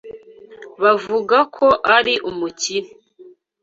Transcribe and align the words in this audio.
Bavuga 0.83 1.37
ko 1.55 1.67
ari 1.97 2.13
umukire. 2.29 2.89